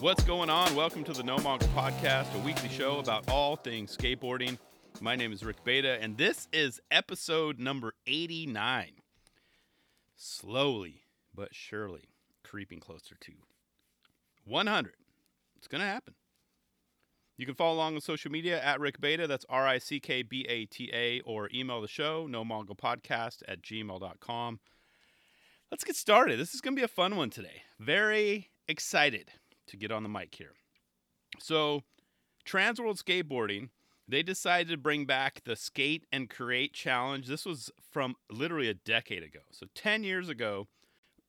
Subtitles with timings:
[0.00, 0.76] What's going on?
[0.76, 4.56] Welcome to the No Mongrel Podcast, a weekly show about all things skateboarding.
[5.00, 8.92] My name is Rick Beta, and this is episode number 89.
[10.14, 11.02] Slowly
[11.34, 12.04] but surely
[12.44, 13.32] creeping closer to
[14.44, 14.92] 100.
[15.56, 16.14] It's going to happen.
[17.36, 19.26] You can follow along on social media at Rick Beta.
[19.26, 23.42] That's R I C K B A T A, or email the show, no podcast
[23.48, 24.60] at gmail.com.
[25.72, 26.38] Let's get started.
[26.38, 27.62] This is going to be a fun one today.
[27.80, 29.32] Very excited
[29.68, 30.52] to get on the mic here.
[31.38, 31.82] So,
[32.46, 33.68] Transworld Skateboarding,
[34.08, 37.26] they decided to bring back the Skate and Create Challenge.
[37.26, 39.40] This was from literally a decade ago.
[39.50, 40.68] So, 10 years ago,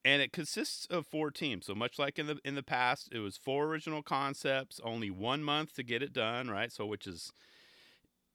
[0.06, 1.66] and it consists of four teams.
[1.66, 5.44] So much like in the in the past, it was four original concepts, only one
[5.44, 6.72] month to get it done, right?
[6.72, 7.32] So which is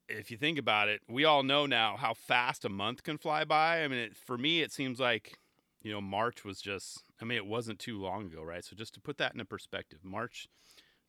[0.08, 3.44] if you think about it, we all know now how fast a month can fly
[3.44, 3.82] by.
[3.82, 5.38] I mean, it, for me, it seems like
[5.84, 7.04] you know March was just.
[7.20, 8.64] I mean, it wasn't too long ago, right?
[8.64, 10.48] So just to put that into perspective, March,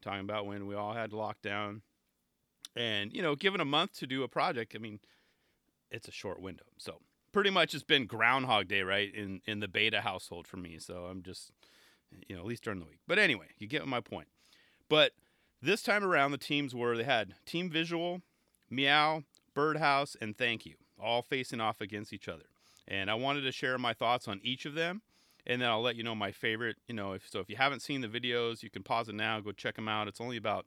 [0.02, 1.82] talking about when we all had lockdown,
[2.76, 5.00] and you know, given a month to do a project, I mean,
[5.90, 6.66] it's a short window.
[6.78, 7.00] So
[7.32, 10.78] pretty much it's been Groundhog Day, right, in in the beta household for me.
[10.78, 11.52] So I'm just,
[12.28, 13.00] you know, at least during the week.
[13.08, 14.28] But anyway, you get my point.
[14.90, 15.14] But
[15.62, 18.22] this time around, the teams were they had Team Visual,
[18.70, 19.24] Meow,
[19.56, 22.46] Birdhouse, and Thank You, all facing off against each other.
[22.88, 25.02] And I wanted to share my thoughts on each of them,
[25.48, 26.78] and then I'll let you know my favorite.
[26.88, 29.40] You know, if so, if you haven't seen the videos, you can pause it now,
[29.40, 30.08] go check them out.
[30.08, 30.66] It's only about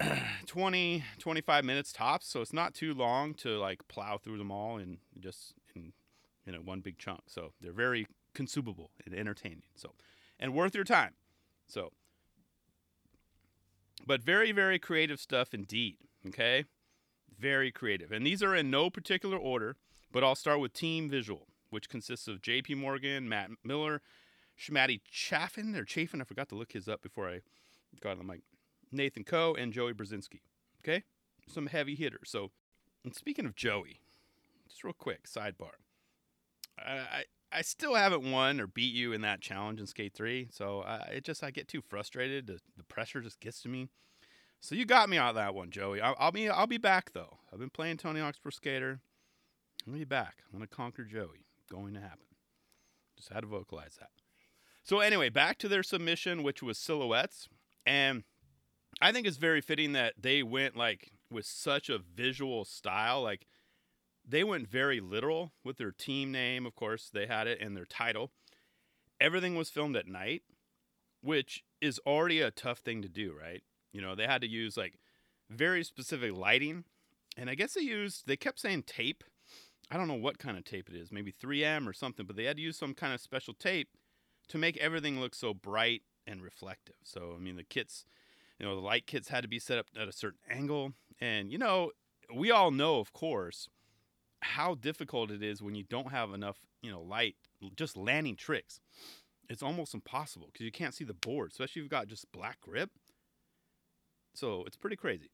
[0.46, 4.78] 20 25 minutes tops so it's not too long to like plow through them all
[4.78, 5.92] and just in
[6.46, 9.92] you know one big chunk so they're very consumable and entertaining so
[10.38, 11.12] and worth your time
[11.66, 11.90] so
[14.06, 16.64] but very very creative stuff indeed okay
[17.38, 19.76] very creative and these are in no particular order
[20.12, 24.00] but i'll start with team visual which consists of jp morgan matt miller
[24.60, 26.20] Schmatty Chaffin or Chaffin.
[26.20, 27.40] I forgot to look his up before I
[28.00, 28.42] got on the mic.
[28.92, 30.40] Nathan Coe, and Joey Brezinski.
[30.82, 31.04] Okay?
[31.46, 32.28] Some heavy hitters.
[32.30, 32.50] So,
[33.12, 34.00] speaking of Joey,
[34.68, 35.78] just real quick, sidebar.
[36.78, 40.48] I, I, I still haven't won or beat you in that challenge in Skate 3.
[40.50, 42.46] So, I, it just, I get too frustrated.
[42.46, 43.88] The, the pressure just gets to me.
[44.60, 46.00] So, you got me on that one, Joey.
[46.00, 47.38] I, I'll be, I'll be back, though.
[47.52, 49.00] I've been playing Tony Hawk's Pro Skater.
[49.86, 50.38] I'm to be back.
[50.52, 51.46] I'm to conquer Joey.
[51.70, 52.26] Going to happen.
[53.16, 54.10] Just had to vocalize that.
[54.82, 57.48] So, anyway, back to their submission, which was silhouettes.
[57.86, 58.24] And
[59.00, 63.22] I think it's very fitting that they went like with such a visual style.
[63.22, 63.46] Like
[64.26, 67.86] they went very literal with their team name, of course, they had it, and their
[67.86, 68.30] title.
[69.20, 70.42] Everything was filmed at night,
[71.22, 73.62] which is already a tough thing to do, right?
[73.92, 74.98] You know, they had to use like
[75.48, 76.84] very specific lighting.
[77.36, 79.24] And I guess they used, they kept saying tape.
[79.90, 82.44] I don't know what kind of tape it is, maybe 3M or something, but they
[82.44, 83.88] had to use some kind of special tape
[84.48, 86.94] to make everything look so bright and reflective.
[87.02, 88.04] So, I mean, the kits,
[88.58, 90.92] you know, the light kits had to be set up at a certain angle.
[91.20, 91.90] And, you know,
[92.34, 93.68] we all know, of course,
[94.42, 97.36] how difficult it is when you don't have enough, you know, light,
[97.76, 98.80] just landing tricks.
[99.48, 102.60] It's almost impossible because you can't see the board, especially if you've got just black
[102.60, 102.90] grip.
[104.34, 105.30] So it's pretty crazy.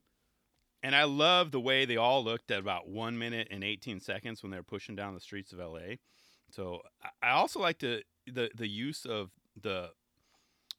[0.86, 4.40] And I love the way they all looked at about one minute and 18 seconds
[4.40, 5.96] when they were pushing down the streets of LA.
[6.48, 6.80] So
[7.20, 9.90] I also like to the the use of the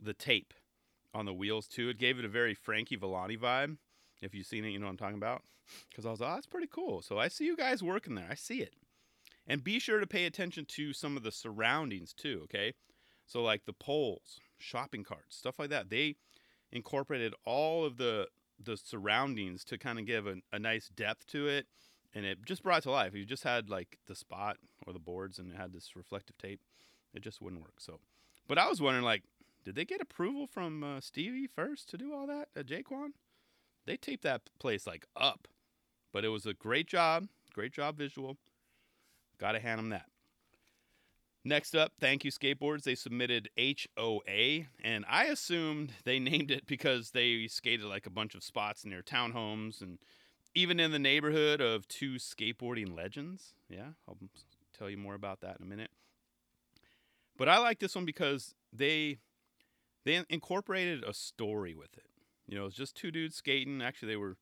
[0.01, 0.53] the tape
[1.13, 1.89] on the wheels too.
[1.89, 3.79] It gave it a very Frankie Villani vibe.
[4.21, 5.41] If you've seen it, you know what I'm talking about.
[5.89, 7.01] Because I was like, oh, that's pretty cool.
[7.01, 8.29] So I see you guys working there.
[8.31, 8.75] I see it.
[9.45, 12.75] And be sure to pay attention to some of the surroundings too, okay?
[13.25, 15.89] So like the poles, shopping carts, stuff like that.
[15.89, 16.15] They
[16.71, 18.27] incorporated all of the
[18.63, 21.67] the surroundings to kind of give a, a nice depth to it
[22.13, 23.09] and it just brought it to life.
[23.09, 26.37] If you just had like the spot or the boards and it had this reflective
[26.37, 26.61] tape,
[27.13, 27.79] it just wouldn't work.
[27.79, 27.99] So,
[28.47, 29.23] but I was wondering, like,
[29.63, 33.09] did they get approval from uh, Stevie first to do all that at Jaquan?
[33.85, 35.47] They taped that place like up,
[36.11, 38.37] but it was a great job, great job visual.
[39.37, 40.07] Got to hand them that.
[41.47, 42.83] Next up, thank you skateboards.
[42.83, 48.35] They submitted HOA, and I assumed they named it because they skated like a bunch
[48.35, 49.97] of spots near townhomes and
[50.53, 53.53] even in the neighborhood of two skateboarding legends.
[53.69, 54.17] Yeah, I'll
[54.77, 55.89] tell you more about that in a minute.
[57.37, 59.19] But I like this one because they
[60.03, 62.07] they incorporated a story with it.
[62.45, 63.81] You know, it's just two dudes skating.
[63.81, 64.35] Actually, they were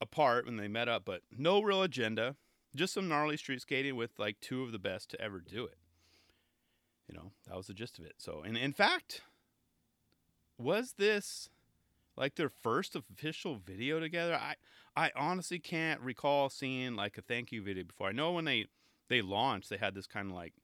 [0.00, 2.36] apart when they met up, but no real agenda.
[2.74, 5.76] Just some gnarly street skating with like two of the best to ever do it.
[7.08, 8.14] You know, that was the gist of it.
[8.18, 9.22] So, and in fact,
[10.58, 11.48] was this
[12.16, 14.34] like their first official video together?
[14.34, 14.54] I
[14.96, 18.08] I honestly can't recall seeing like a thank you video before.
[18.08, 18.66] I know when they
[19.08, 20.54] they launched, they had this kind of like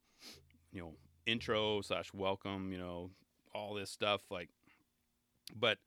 [0.72, 0.92] you know
[1.26, 3.10] intro slash welcome, you know,
[3.54, 4.48] all this stuff like
[5.58, 5.78] but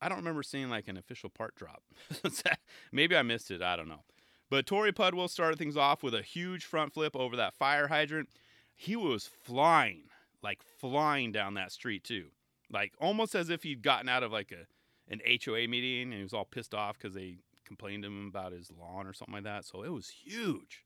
[0.00, 1.82] I don't remember seeing like an official part drop.
[2.92, 3.62] Maybe I missed it.
[3.62, 4.02] I don't know.
[4.50, 8.28] But Torey Pudwill started things off with a huge front flip over that fire hydrant.
[8.74, 10.04] He was flying,
[10.42, 12.26] like flying down that street too,
[12.70, 14.66] like almost as if he'd gotten out of like a
[15.08, 18.52] an HOA meeting and he was all pissed off because they complained to him about
[18.52, 19.64] his lawn or something like that.
[19.64, 20.84] So it was huge,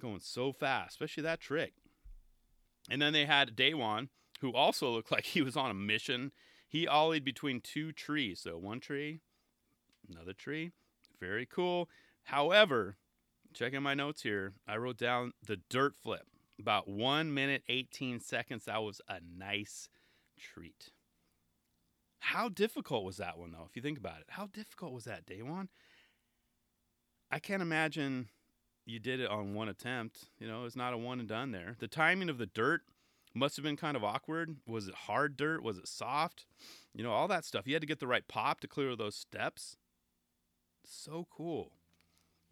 [0.00, 1.74] going so fast, especially that trick.
[2.90, 4.08] And then they had Daewon,
[4.40, 6.32] who also looked like he was on a mission.
[6.68, 8.40] He ollied between two trees.
[8.40, 9.20] So one tree,
[10.08, 10.72] another tree.
[11.20, 11.88] Very cool.
[12.24, 12.96] However,
[13.54, 16.26] checking my notes here, I wrote down the dirt flip.
[16.58, 18.64] About one minute, 18 seconds.
[18.64, 19.88] That was a nice
[20.38, 20.90] treat.
[22.20, 24.26] How difficult was that one, though, if you think about it?
[24.28, 25.68] How difficult was that, Daewon?
[27.30, 28.28] I can't imagine
[28.86, 30.28] you did it on one attempt.
[30.38, 31.76] You know, it's not a one and done there.
[31.78, 32.82] The timing of the dirt
[33.34, 34.56] must have been kind of awkward.
[34.66, 35.62] Was it hard dirt?
[35.62, 36.46] Was it soft?
[36.94, 37.66] You know, all that stuff.
[37.66, 39.76] You had to get the right pop to clear those steps.
[40.84, 41.72] So cool.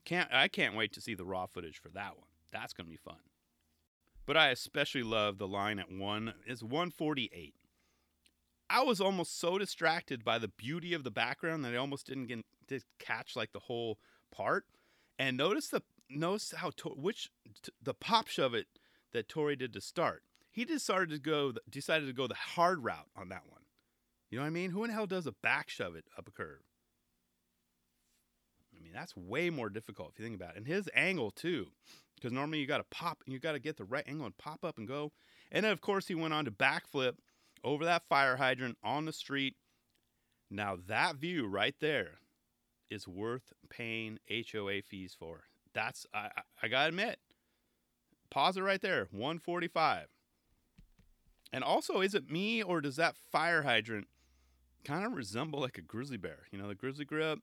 [0.05, 2.27] Can't I can't wait to see the raw footage for that one.
[2.53, 3.17] That's going to be fun.
[4.27, 7.55] But I especially love the line at 1 is 148.
[8.71, 12.27] I was almost so distracted by the beauty of the background that I almost didn't
[12.27, 13.99] get did catch like the whole
[14.31, 14.65] part.
[15.19, 17.31] And notice the notice how to, which
[17.83, 18.67] the pop shove it
[19.13, 20.23] that Torey did to start.
[20.51, 23.63] He decided to go decided to go the hard route on that one.
[24.31, 24.71] You know what I mean?
[24.71, 26.63] Who in hell does a back shove it up a curve?
[28.75, 30.59] I mean, that's way more difficult if you think about it.
[30.59, 31.69] And his angle too,
[32.23, 34.39] because normally you got to pop, and you got to get the right angle and
[34.39, 35.11] pop up and go.
[35.51, 37.15] And then of course he went on to backflip
[37.65, 39.57] over that fire hydrant on the street.
[40.51, 42.19] Now that view right there
[42.91, 45.45] is worth paying HOA fees for.
[45.75, 46.29] That's I
[46.63, 47.19] I gotta admit.
[48.31, 49.09] Pause it right there.
[49.11, 50.07] 145.
[51.53, 54.07] And also, is it me or does that fire hydrant
[54.85, 56.47] kind of resemble like a grizzly bear?
[56.51, 57.41] You know, the grizzly grip,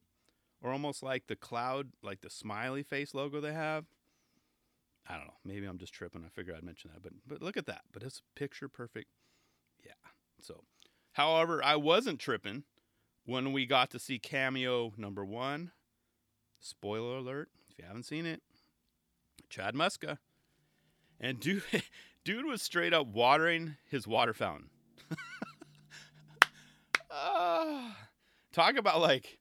[0.62, 3.86] or almost like the cloud, like the smiley face logo they have.
[5.08, 5.34] I don't know.
[5.44, 6.24] Maybe I'm just tripping.
[6.26, 7.82] I figure I'd mention that, but but look at that.
[7.92, 9.10] But it's picture perfect.
[9.84, 9.94] Yeah.
[10.42, 10.64] So,
[11.14, 12.64] however, I wasn't tripping
[13.26, 15.72] when we got to see cameo number one.
[16.60, 18.42] Spoiler alert: if you haven't seen it,
[19.50, 20.18] Chad Muska,
[21.20, 21.64] and dude,
[22.24, 24.70] dude was straight up watering his water fountain.
[27.10, 27.92] uh,
[28.52, 29.40] talk about like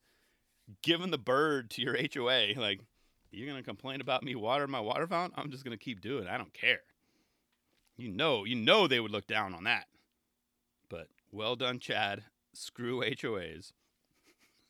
[0.83, 2.59] giving the bird to your HOA.
[2.59, 2.81] Like,
[3.31, 5.39] you're gonna complain about me watering my water fountain?
[5.41, 6.31] I'm just gonna keep doing it.
[6.31, 6.81] I don't care.
[7.97, 9.87] You know, you know they would look down on that.
[10.89, 12.25] But well done, Chad.
[12.55, 13.73] Screw HOAs.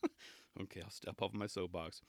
[0.62, 2.00] okay, I'll step off my soapbox.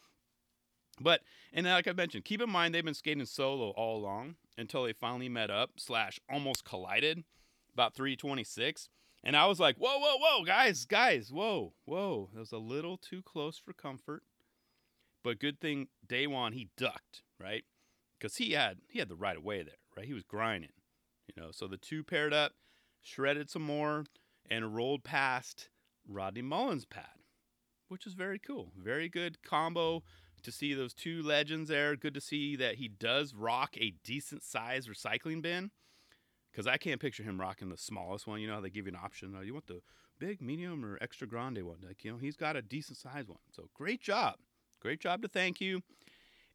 [1.00, 1.22] But
[1.54, 4.94] and like I mentioned, keep in mind they've been skating solo all along until they
[4.94, 7.24] finally met up slash almost collided
[7.74, 8.90] about 326.
[9.24, 12.30] And I was like, whoa, whoa, whoa, guys, guys, whoa, whoa.
[12.34, 14.24] That was a little too close for comfort.
[15.24, 17.64] But good thing Daewon he ducked, right?
[18.18, 20.06] Because he had he had the right of way there, right?
[20.06, 20.72] He was grinding.
[21.28, 22.54] You know, so the two paired up,
[23.02, 24.06] shredded some more,
[24.50, 25.70] and rolled past
[26.08, 27.24] Rodney Mullen's pad,
[27.88, 28.72] which is very cool.
[28.76, 30.04] Very good combo
[30.42, 31.96] to see those two legends there.
[31.96, 35.72] Good to see that he does rock a decent size recycling bin.
[36.52, 38.42] Because I can't picture him rocking the smallest one.
[38.42, 39.36] You know, how they give you an option.
[39.38, 39.82] Oh, you want the
[40.18, 41.78] big, medium, or extra grande one?
[41.86, 43.38] Like, you know, he's got a decent size one.
[43.52, 44.36] So great job.
[44.80, 45.82] Great job to thank you.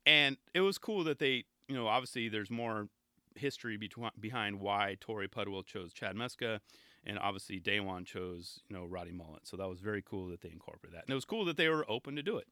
[0.06, 2.88] And it was cool that they, you know, obviously there's more
[3.36, 6.60] history between, behind why Torey Pudwill chose Chad Muska,
[7.04, 9.40] and obviously Daewon chose, you know, Roddy Mullen.
[9.44, 11.04] So that was very cool that they incorporated that.
[11.04, 12.46] And it was cool that they were open to do it.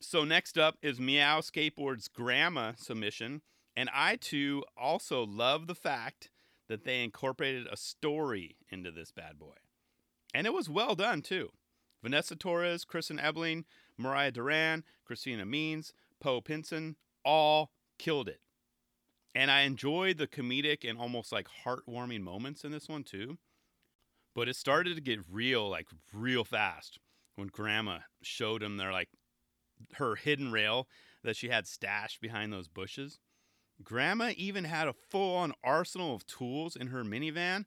[0.00, 3.42] So next up is Meow Skateboard's Grandma submission.
[3.76, 6.30] And I too also love the fact
[6.68, 9.54] that they incorporated a story into this bad boy.
[10.32, 11.50] And it was well done too.
[12.02, 13.64] Vanessa Torres, Kristin Ebeling,
[14.00, 18.40] Mariah Duran, Christina Means, Poe Pinson all killed it.
[19.34, 23.38] And I enjoyed the comedic and almost like heartwarming moments in this one too.
[24.34, 26.98] But it started to get real, like real fast
[27.36, 29.08] when Grandma showed him their like
[29.94, 30.88] her hidden rail
[31.22, 33.18] that she had stashed behind those bushes.
[33.82, 37.64] Grandma even had a full on arsenal of tools in her minivan.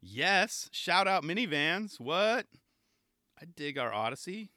[0.00, 1.98] Yes, shout out minivans.
[1.98, 2.46] What?
[3.40, 4.50] I dig our Odyssey.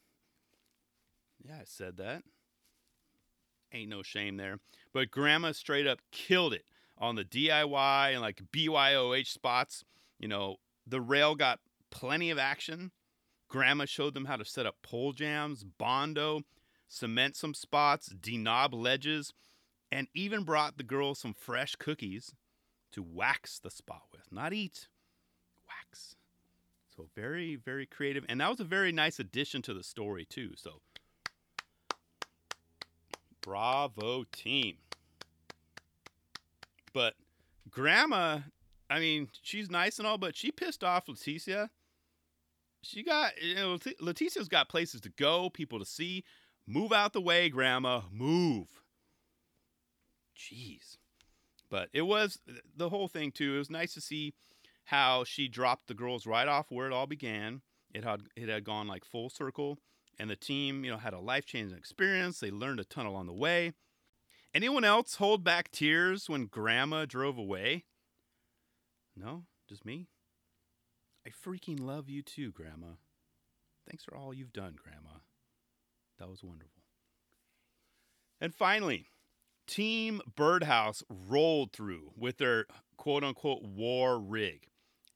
[1.46, 2.24] Yeah, I said that.
[3.72, 4.60] Ain't no shame there.
[4.94, 6.66] But Grandma straight up killed it
[6.98, 9.84] on the DIY and like BYOH spots.
[10.20, 11.60] You know, the rail got
[11.92, 12.92] plenty of action.
[13.48, 16.42] Grandma showed them how to set up pole jams, Bondo,
[16.88, 19.34] cement some spots, denob ledges,
[19.92, 22.34] and even brought the girls some fresh cookies
[22.92, 24.32] to wax the spot with.
[24.32, 24.88] Not eat,
[25.68, 26.16] wax.
[26.96, 28.26] So very, very creative.
[28.28, 30.52] And that was a very nice addition to the story, too.
[30.56, 30.82] So
[33.50, 34.76] bravo, team.
[36.94, 37.16] But
[37.68, 38.42] grandma,
[38.92, 41.70] I mean, she's nice and all, but she pissed off Leticia.
[42.84, 46.24] She got, you know, Leticia's got places to go, people to see.
[46.68, 48.02] Move out the way, grandma.
[48.12, 48.68] Move.
[50.38, 50.98] Jeez.
[51.72, 52.40] But it was
[52.78, 53.56] the whole thing, too.
[53.56, 54.36] It was nice to see
[54.86, 57.62] how she dropped the girls right off where it all began.
[57.96, 59.80] It had it had gone like full circle,
[60.20, 62.40] and the team, you know, had a life changing experience.
[62.40, 63.74] They learned a ton along the way.
[64.54, 67.86] Anyone else hold back tears when Grandma drove away?
[69.16, 70.08] No, just me.
[71.26, 72.94] I freaking love you too, Grandma.
[73.88, 75.20] Thanks for all you've done, Grandma.
[76.18, 76.84] That was wonderful.
[78.42, 79.06] And finally,
[79.68, 82.66] Team Birdhouse rolled through with their
[82.98, 84.68] quote unquote war rig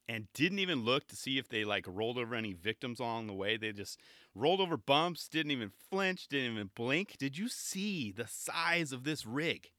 [0.07, 3.33] and didn't even look to see if they like rolled over any victims along the
[3.33, 3.57] way.
[3.57, 4.00] They just
[4.36, 7.15] rolled over bumps, didn't even flinch, didn't even blink.
[7.17, 9.72] Did you see the size of this rig?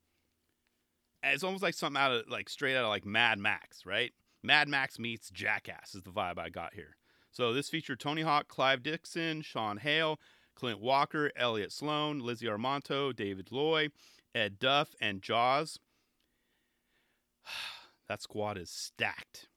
[1.23, 4.13] It's almost like something out of like straight out of like Mad Max, right?
[4.43, 6.97] Mad Max meets Jackass is the vibe I got here.
[7.31, 10.21] So this featured Tony Hawk, Clive Dixon, Shawn Hale,
[10.55, 13.89] Clint Walker, Elliot Sloan, Lizzie Armanto, David Loy,
[14.35, 15.79] Ed Duff, and Jaws.
[18.09, 19.49] that squad is stacked.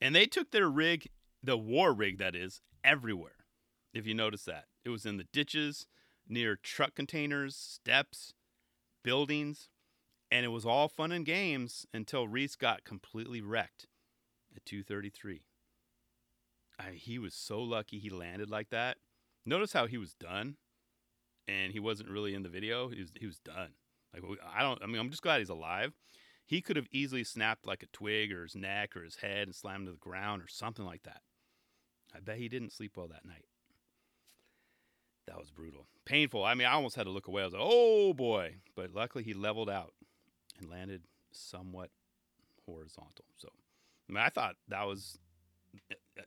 [0.00, 1.08] And they took their rig,
[1.42, 3.46] the war rig that is, everywhere.
[3.92, 5.86] If you notice that, it was in the ditches,
[6.28, 8.34] near truck containers, steps,
[9.02, 9.68] buildings,
[10.30, 13.88] and it was all fun and games until Reese got completely wrecked
[14.54, 15.42] at 233.
[16.78, 18.98] I, he was so lucky he landed like that.
[19.44, 20.56] Notice how he was done,
[21.48, 22.88] and he wasn't really in the video.
[22.88, 23.72] He was he was done.
[24.14, 24.22] Like
[24.54, 24.82] I don't.
[24.82, 25.92] I mean, I'm just glad he's alive.
[26.50, 29.54] He could have easily snapped like a twig or his neck or his head and
[29.54, 31.20] slammed to the ground or something like that.
[32.12, 33.44] I bet he didn't sleep well that night.
[35.28, 35.86] That was brutal.
[36.04, 36.44] Painful.
[36.44, 37.42] I mean, I almost had to look away.
[37.42, 38.56] I was like, oh boy.
[38.74, 39.92] But luckily he leveled out
[40.58, 41.90] and landed somewhat
[42.66, 43.26] horizontal.
[43.36, 43.50] So,
[44.08, 45.20] I mean, I thought that was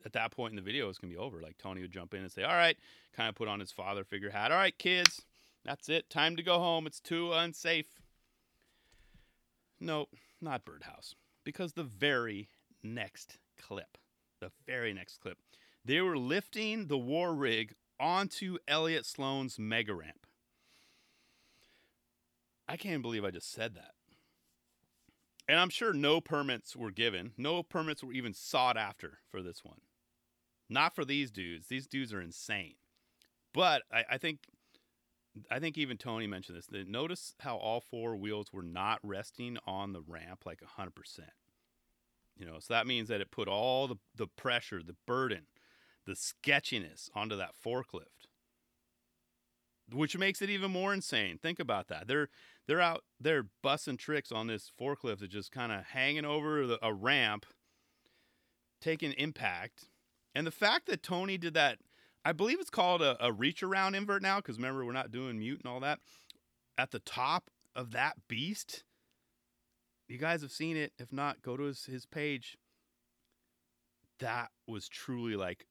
[0.05, 1.41] at that point in the video, it was going to be over.
[1.41, 2.77] Like Tony would jump in and say, all right,
[3.13, 4.53] kind of put on his father figure hat.
[4.53, 5.23] All right, kids,
[5.65, 6.09] that's it.
[6.09, 6.87] Time to go home.
[6.87, 8.02] It's too unsafe.
[9.83, 10.07] No,
[10.41, 11.15] not Birdhouse.
[11.43, 12.47] Because the very
[12.81, 13.97] next clip,
[14.39, 15.37] the very next clip,
[15.83, 20.25] they were lifting the war rig onto Elliot Sloan's mega ramp.
[22.67, 23.91] I can't believe I just said that.
[25.49, 27.33] And I'm sure no permits were given.
[27.37, 29.81] No permits were even sought after for this one.
[30.69, 31.67] Not for these dudes.
[31.67, 32.75] These dudes are insane.
[33.53, 34.39] But I, I think
[35.49, 36.67] I think even Tony mentioned this.
[36.67, 40.91] That notice how all four wheels were not resting on the ramp like 100%.
[42.37, 45.43] You know, so that means that it put all the, the pressure, the burden,
[46.05, 48.27] the sketchiness onto that forklift.
[49.91, 51.37] Which makes it even more insane.
[51.37, 52.07] Think about that.
[52.07, 52.29] They're
[52.67, 56.79] they're out they're busting tricks on this forklift that's just kind of hanging over the,
[56.81, 57.45] a ramp,
[58.81, 59.89] taking impact.
[60.33, 61.79] And the fact that Tony did that
[62.25, 65.39] I believe it's called a, a reach around invert now because remember we're not doing
[65.39, 65.99] mute and all that.
[66.77, 68.83] At the top of that beast,
[70.07, 70.93] you guys have seen it.
[70.97, 72.57] If not, go to his, his page.
[74.19, 75.65] That was truly like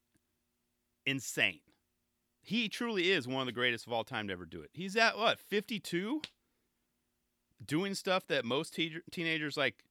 [1.07, 1.61] insane.
[2.43, 4.71] He truly is one of the greatest of all time to ever do it.
[4.73, 6.23] He's at what, 52?
[7.65, 9.85] Doing stuff that most te- teenagers like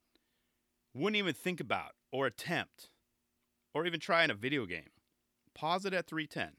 [0.93, 2.89] wouldn't even think about or attempt
[3.73, 4.89] or even try in a video game.
[5.53, 6.53] Pause it at 310.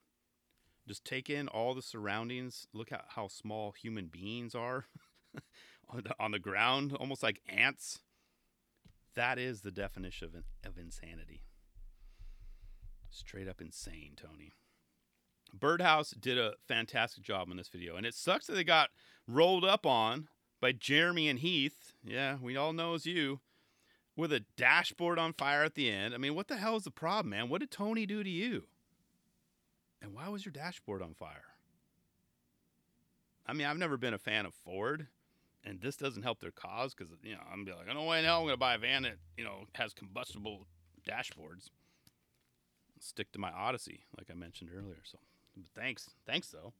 [0.87, 2.67] Just take in all the surroundings.
[2.73, 4.87] Look at how small human beings are
[5.89, 8.01] on, the, on the ground, almost like ants.
[9.15, 11.43] That is the definition of, of insanity.
[13.11, 14.53] Straight up insane, Tony.
[15.53, 18.89] Birdhouse did a fantastic job on this video, and it sucks that they got
[19.29, 20.29] rolled up on
[20.61, 21.93] by Jeremy and Heath.
[22.03, 23.41] Yeah, we all know it's you.
[24.17, 26.15] With a dashboard on fire at the end.
[26.15, 27.49] I mean, what the hell is the problem, man?
[27.49, 28.65] What did Tony do to you?
[30.03, 31.55] And why was your dashboard on fire?
[33.47, 35.07] I mean, I've never been a fan of Ford,
[35.65, 38.11] and this doesn't help their cause because you know I'm be like, I don't know
[38.11, 40.67] hell I'm to buy a van that you know has combustible
[41.09, 41.71] dashboards.
[42.95, 45.01] I'll stick to my Odyssey, like I mentioned earlier.
[45.05, 45.19] So,
[45.75, 46.73] thanks, thanks though.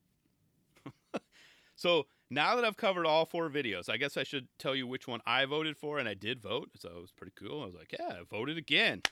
[1.77, 5.07] so now that I've covered all four videos, I guess I should tell you which
[5.07, 7.63] one I voted for, and I did vote, so it was pretty cool.
[7.63, 9.03] I was like, yeah, I voted again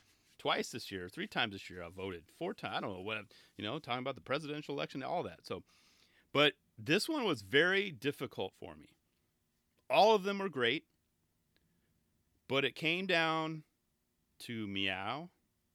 [0.41, 1.83] twice this year, three times this year.
[1.83, 2.77] I voted four times.
[2.77, 3.17] I don't know what
[3.57, 5.41] you know, talking about the presidential election, all that.
[5.43, 5.61] So,
[6.33, 8.95] but this one was very difficult for me.
[9.87, 10.85] All of them were great,
[12.49, 13.63] but it came down
[14.39, 15.29] to Meow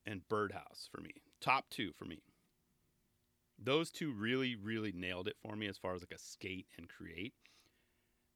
[0.05, 1.11] and Birdhouse for me.
[1.41, 2.23] top two for me.
[3.57, 6.89] Those two really, really nailed it for me as far as like a skate and
[6.89, 7.35] create.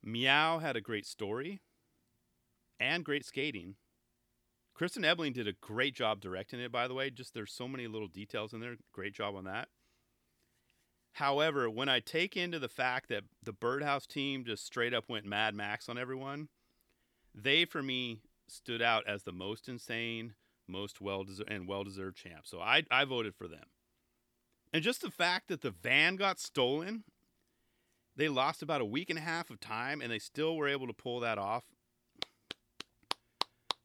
[0.03, 1.61] Meow had a great story
[2.79, 3.75] and great skating.
[4.81, 7.11] Kristin Ebeling did a great job directing it, by the way.
[7.11, 8.77] Just there's so many little details in there.
[8.93, 9.69] Great job on that.
[11.13, 15.27] However, when I take into the fact that the Birdhouse team just straight up went
[15.27, 16.49] Mad Max on everyone,
[17.35, 20.33] they for me stood out as the most insane,
[20.67, 22.47] most well deserved and well deserved champ.
[22.47, 23.67] So I I voted for them.
[24.73, 27.05] And just the fact that the van got stolen,
[28.17, 30.87] they lost about a week and a half of time and they still were able
[30.87, 31.65] to pull that off.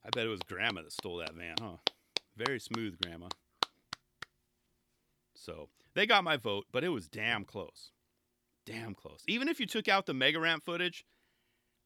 [0.06, 1.78] I bet it was grandma that stole that van, huh?
[2.38, 3.28] Very smooth grandma.
[5.34, 7.92] So they got my vote, but it was damn close.
[8.66, 9.24] Damn close.
[9.28, 11.06] Even if you took out the mega ramp footage,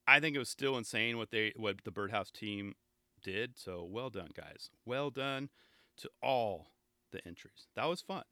[0.07, 2.73] I think it was still insane what they what the Birdhouse team
[3.21, 3.57] did.
[3.57, 4.69] So well done, guys.
[4.85, 5.49] Well done
[5.97, 6.71] to all
[7.11, 7.67] the entries.
[7.75, 8.23] That was fun.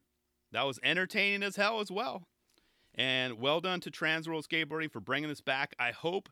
[0.51, 2.27] That was entertaining as hell as well.
[2.95, 5.75] And well done to Transworld Skateboarding for bringing this back.
[5.77, 6.29] I hope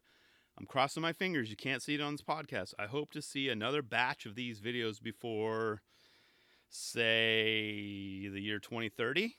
[0.58, 1.50] I'm crossing my fingers.
[1.50, 2.74] You can't see it on this podcast.
[2.80, 5.82] I hope to see another batch of these videos before
[6.70, 9.38] say the year 2030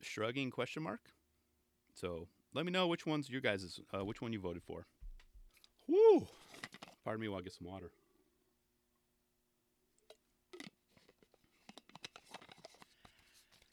[0.00, 1.00] shrugging question mark
[1.94, 4.86] so let me know which ones you guys uh, which one you voted for
[5.88, 6.28] Woo!
[7.04, 7.90] pardon me while i get some water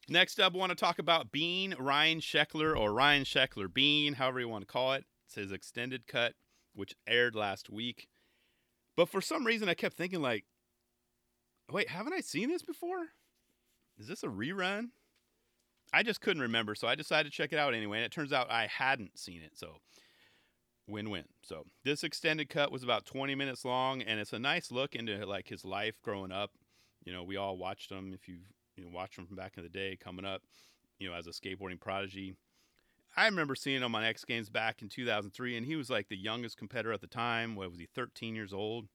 [0.10, 4.40] next up i want to talk about bean ryan sheckler or ryan sheckler bean however
[4.40, 6.34] you want to call it it's his extended cut
[6.82, 8.08] which aired last week
[8.98, 10.44] but for some reason i kept thinking like
[11.72, 13.08] wait, haven't I seen this before?
[13.98, 14.90] Is this a rerun?
[15.94, 17.98] I just couldn't remember, so I decided to check it out anyway.
[17.98, 19.78] And it turns out I hadn't seen it, so
[20.88, 21.26] win-win.
[21.44, 25.26] So this extended cut was about 20 minutes long, and it's a nice look into
[25.26, 26.52] like his life growing up.
[27.04, 28.14] You know, we all watched him.
[28.14, 30.44] If you've you know watched him from back in the day, coming up,
[31.00, 32.36] you know, as a skateboarding prodigy.
[33.16, 36.18] I remember seeing him on X Games back in 2003, and he was like the
[36.18, 37.56] youngest competitor at the time.
[37.56, 38.88] What was he, 13 years old?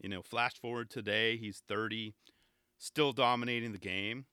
[0.00, 2.14] You know, flash forward today, he's 30,
[2.78, 4.24] still dominating the game.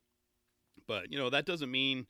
[0.87, 2.07] But, you know, that doesn't mean,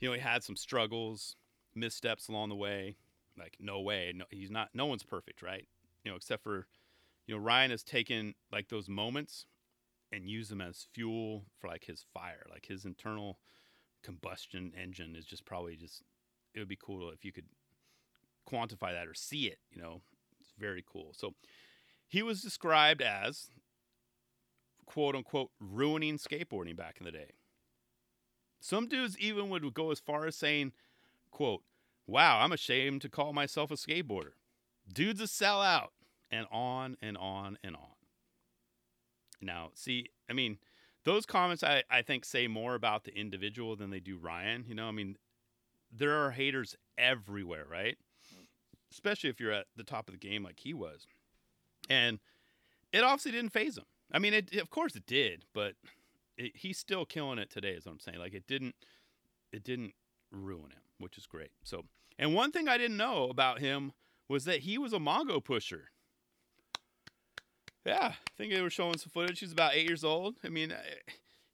[0.00, 1.36] you know, he had some struggles,
[1.74, 2.96] missteps along the way.
[3.38, 4.12] Like, no way.
[4.14, 5.66] No, he's not, no one's perfect, right?
[6.04, 6.66] You know, except for,
[7.26, 9.46] you know, Ryan has taken like those moments
[10.10, 13.38] and used them as fuel for like his fire, like his internal
[14.02, 16.02] combustion engine is just probably just,
[16.54, 17.46] it would be cool if you could
[18.50, 20.00] quantify that or see it, you know,
[20.40, 21.12] it's very cool.
[21.12, 21.34] So,
[22.06, 23.48] he was described as
[24.86, 27.32] quote unquote ruining skateboarding back in the day.
[28.60, 30.72] Some dudes even would go as far as saying,
[31.30, 31.62] quote,
[32.06, 34.32] wow, I'm ashamed to call myself a skateboarder.
[34.92, 35.88] Dude's a sellout.
[36.30, 37.94] And on and on and on.
[39.40, 40.58] Now, see, I mean,
[41.04, 44.64] those comments I, I think say more about the individual than they do Ryan.
[44.66, 45.16] You know, I mean,
[45.96, 47.96] there are haters everywhere, right?
[48.92, 51.06] Especially if you're at the top of the game like he was.
[51.88, 52.18] And
[52.92, 53.84] it obviously didn't faze him.
[54.12, 55.74] I mean, it, of course it did, but
[56.36, 57.70] it, he's still killing it today.
[57.70, 58.18] Is what I'm saying.
[58.18, 58.74] Like it didn't,
[59.52, 59.94] it didn't
[60.30, 61.50] ruin him, which is great.
[61.62, 61.84] So,
[62.18, 63.92] and one thing I didn't know about him
[64.28, 65.90] was that he was a Mongo pusher.
[67.84, 69.40] Yeah, I think they were showing some footage.
[69.40, 70.36] He's about eight years old.
[70.42, 70.72] I mean,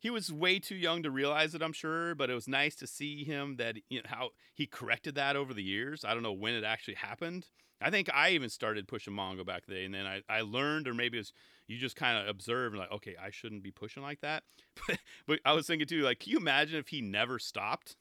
[0.00, 2.86] he was way too young to realize it, I'm sure, but it was nice to
[2.86, 6.04] see him that you know how he corrected that over the years.
[6.04, 7.46] I don't know when it actually happened,
[7.82, 10.92] I think I even started pushing Mongo back then, and then I, I learned, or
[10.92, 11.32] maybe it was
[11.66, 14.42] you just kind of observe and like, okay, I shouldn't be pushing like that.
[14.86, 17.96] But, but I was thinking too, like, can you imagine if he never stopped?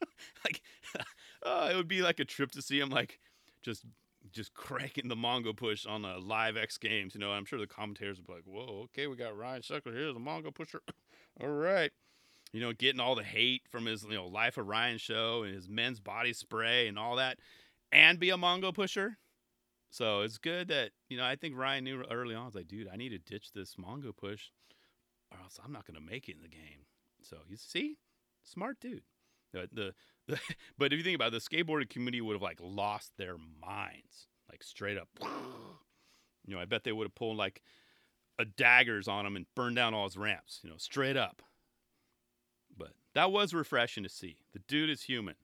[0.44, 0.62] like,
[1.42, 3.20] uh, it would be like a trip to see him like
[3.62, 3.84] just
[4.32, 7.14] just cranking the Mongo push on a live X Games.
[7.14, 9.96] You know, I'm sure the commentators would be like, "Whoa, okay, we got Ryan Sheckler
[9.96, 10.82] here, the Mongo pusher.
[11.40, 11.92] all right."
[12.52, 15.54] You know, getting all the hate from his you know Life of Ryan show and
[15.54, 17.38] his men's body spray and all that
[17.92, 19.18] and be a Mongo pusher.
[19.90, 22.68] So it's good that, you know, I think Ryan knew early on, I was like,
[22.68, 24.50] dude, I need to ditch this Mongo push
[25.30, 26.84] or else I'm not going to make it in the game.
[27.22, 27.96] So you see,
[28.42, 29.02] smart dude.
[29.52, 29.94] The, the,
[30.28, 30.40] the
[30.78, 34.28] but if you think about it, the skateboarding community would have like lost their minds,
[34.50, 35.08] like straight up.
[36.46, 37.62] You know, I bet they would have pulled like
[38.38, 41.42] a daggers on him and burned down all his ramps, you know, straight up.
[42.76, 44.36] But that was refreshing to see.
[44.52, 45.34] The dude is human.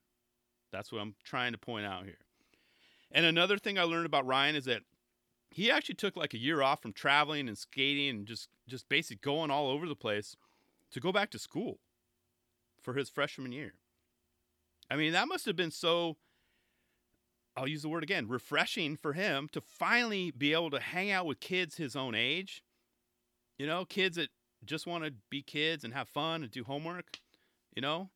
[0.70, 2.18] That's what I'm trying to point out here.
[3.10, 4.82] And another thing I learned about Ryan is that
[5.50, 9.20] he actually took like a year off from traveling and skating and just just basically
[9.22, 10.36] going all over the place
[10.92, 11.78] to go back to school
[12.80, 13.74] for his freshman year.
[14.92, 16.18] I mean, that must have been so
[17.56, 21.24] I'll use the word again, refreshing for him to finally be able to hang out
[21.24, 22.62] with kids his own age.
[23.58, 24.28] You know, kids that
[24.66, 27.20] just want to be kids and have fun and do homework,
[27.74, 28.10] you know,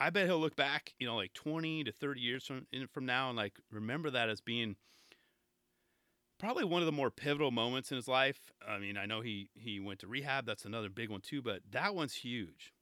[0.00, 3.28] I bet he'll look back, you know, like 20 to 30 years from from now
[3.28, 4.74] and like remember that as being
[6.38, 8.50] probably one of the more pivotal moments in his life.
[8.66, 11.60] I mean, I know he he went to rehab, that's another big one too, but
[11.70, 12.72] that one's huge.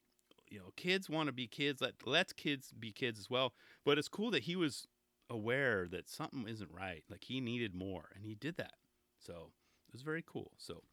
[0.54, 3.54] You know, kids want to be kids, let let's kids be kids as well.
[3.84, 4.86] But it's cool that he was
[5.28, 7.02] aware that something isn't right.
[7.10, 8.74] Like he needed more and he did that.
[9.18, 9.50] So,
[9.88, 10.52] it was very cool.
[10.56, 10.84] So,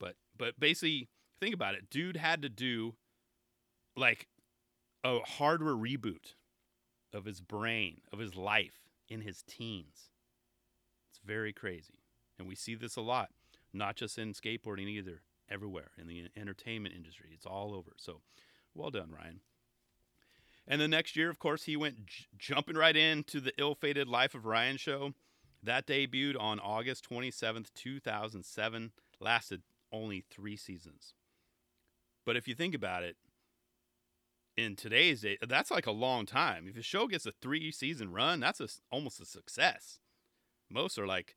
[0.00, 1.90] but but basically think about it.
[1.90, 2.94] Dude had to do
[3.98, 4.28] like
[5.04, 6.32] a hardware reboot
[7.12, 10.08] of his brain, of his life in his teens.
[11.10, 12.00] It's very crazy.
[12.38, 13.28] And we see this a lot,
[13.74, 15.20] not just in skateboarding either,
[15.50, 17.28] everywhere in the entertainment industry.
[17.34, 17.92] It's all over.
[17.98, 18.22] So
[18.74, 19.40] well done, Ryan.
[20.66, 24.08] And the next year, of course, he went j- jumping right into the ill fated
[24.08, 25.12] Life of Ryan show.
[25.62, 31.14] That debuted on August 27th, 2007, lasted only three seasons.
[32.24, 33.16] But if you think about it,
[34.56, 36.66] in today's day, that's like a long time.
[36.68, 39.98] If a show gets a three season run, that's a, almost a success.
[40.70, 41.34] Most are like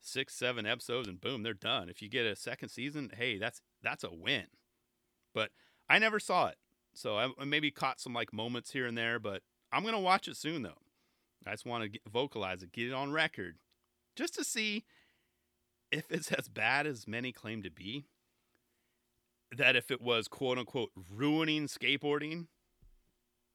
[0.00, 1.88] six, seven episodes, and boom, they're done.
[1.88, 4.46] If you get a second season, hey, that's that's a win.
[5.34, 5.50] But
[5.88, 6.56] I never saw it,
[6.98, 9.18] so I maybe caught some like moments here and there.
[9.18, 10.82] But I'm gonna watch it soon, though.
[11.46, 13.56] I just want to vocalize it, get it on record,
[14.16, 14.84] just to see
[15.92, 18.06] if it's as bad as many claim to be.
[19.56, 22.48] That if it was quote unquote ruining skateboarding,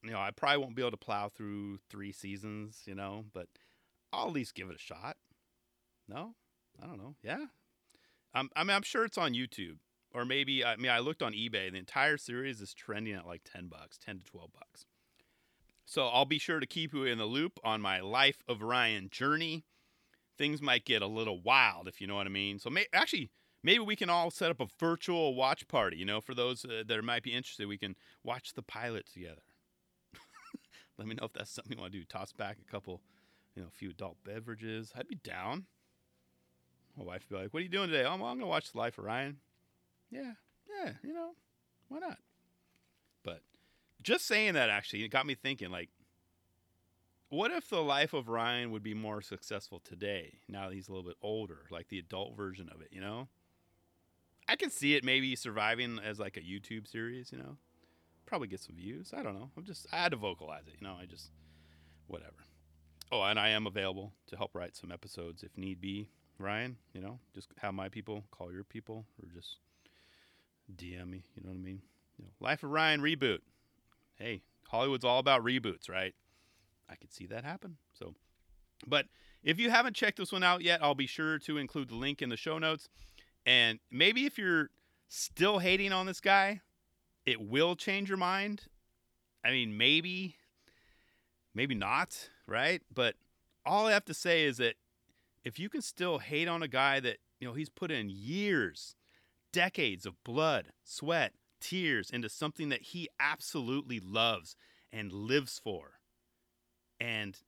[0.02, 3.48] you know, I probably won't be able to plow through three seasons, you know, but
[4.12, 5.18] I'll at least give it a shot.
[6.08, 6.34] No,
[6.82, 7.16] I don't know.
[7.22, 7.46] Yeah,
[8.34, 8.50] I'm.
[8.56, 9.78] I mean, I'm sure it's on YouTube,
[10.14, 11.72] or maybe I mean, I looked on eBay.
[11.72, 14.86] The entire series is trending at like ten bucks, ten to twelve bucks.
[15.86, 19.10] So I'll be sure to keep you in the loop on my life of Ryan
[19.12, 19.66] journey.
[20.38, 22.58] Things might get a little wild, if you know what I mean.
[22.58, 23.30] So may, actually,
[23.64, 25.98] maybe we can all set up a virtual watch party.
[25.98, 29.44] You know, for those uh, that might be interested, we can watch the pilot together.
[30.98, 32.06] Let me know if that's something you want to do.
[32.06, 33.02] Toss back a couple,
[33.56, 34.92] you know, a few adult beverages.
[34.96, 35.66] I'd be down.
[36.98, 38.98] My wife would be like, "What are you doing today?" Oh, I'm gonna watch Life
[38.98, 39.38] of Ryan.
[40.14, 40.34] Yeah,
[40.70, 41.32] yeah, you know,
[41.90, 42.18] why not?
[43.24, 43.42] But
[44.02, 45.72] just saying that actually it got me thinking.
[45.72, 45.90] Like,
[47.30, 50.40] what if the life of Ryan would be more successful today?
[50.48, 52.90] Now that he's a little bit older, like the adult version of it.
[52.92, 53.28] You know,
[54.48, 57.32] I can see it maybe surviving as like a YouTube series.
[57.32, 57.58] You know,
[58.28, 59.14] probably get some views.
[59.18, 59.50] I don't know.
[59.58, 60.76] I'm just I had to vocalize it.
[60.80, 61.32] You know, I just
[62.06, 62.46] whatever.
[63.12, 66.10] Oh, and I am available to help write some episodes if need be.
[66.40, 69.58] Ryan, you know, just have my people call your people or just
[70.76, 71.24] DM me.
[71.36, 71.82] You know what I mean?
[72.18, 73.40] You know, Life of Ryan reboot.
[74.16, 76.14] Hey, Hollywood's all about reboots, right?
[76.90, 77.78] I could see that happen.
[77.94, 78.16] So,
[78.88, 79.06] but
[79.44, 82.22] if you haven't checked this one out yet, I'll be sure to include the link
[82.22, 82.90] in the show notes.
[83.46, 84.70] And maybe if you're
[85.10, 86.62] still hating on this guy,
[87.26, 88.64] it will change your mind.
[89.44, 90.36] I mean, maybe,
[91.54, 92.82] maybe not, right?
[92.94, 93.16] But
[93.66, 94.76] all I have to say is that
[95.44, 98.96] if you can still hate on a guy that, you know, he's put in years,
[99.54, 104.58] decades of blood, sweat, tears into something that he absolutely loves
[104.92, 106.00] and lives for.
[107.00, 107.40] And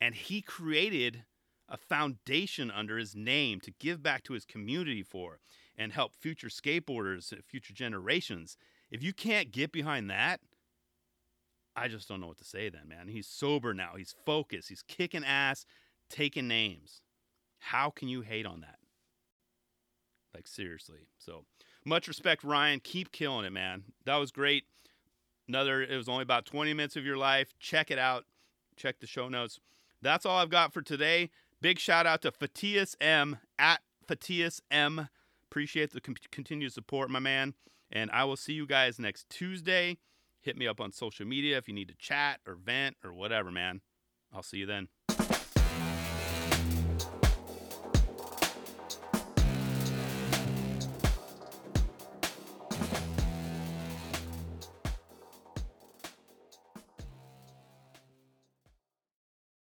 [0.00, 1.24] and he created
[1.66, 5.38] a foundation under his name to give back to his community for
[5.76, 8.58] and help future skateboarders, uh, future generations.
[8.90, 10.40] If you can't get behind that,
[11.74, 13.08] I just don't know what to say then, man.
[13.08, 13.94] He's sober now.
[13.96, 14.68] He's focused.
[14.68, 15.64] He's kicking ass,
[16.10, 17.02] taking names.
[17.58, 18.78] How can you hate on that?
[20.34, 21.06] Like, seriously.
[21.18, 21.44] So,
[21.84, 22.80] much respect, Ryan.
[22.80, 23.84] Keep killing it, man.
[24.04, 24.64] That was great.
[25.46, 27.54] Another, it was only about 20 minutes of your life.
[27.58, 28.24] Check it out.
[28.76, 29.60] Check the show notes.
[30.02, 31.30] That's all I've got for today.
[31.60, 35.08] Big shout out to Fatius M at Fatius M.
[35.50, 37.54] Appreciate the com- continued support, my man.
[37.90, 39.98] And I will see you guys next Tuesday.
[40.40, 43.50] Hit me up on social media if you need to chat or vent or whatever,
[43.50, 43.80] man.
[44.32, 44.88] I'll see you then.